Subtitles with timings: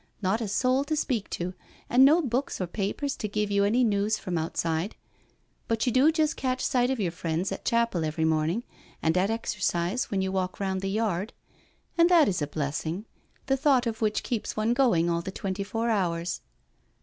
[0.19, 1.53] Not a soul to speak to,
[1.87, 4.95] and no books or papers to give you any news from outside.
[5.67, 8.63] But you do just catch sight of your friends at chapel every morning
[9.03, 11.33] and at exercise when you walk round the yard,
[11.99, 13.05] and that is a blessing,
[13.45, 16.41] the thought of which keeps one going all the twenty four hours."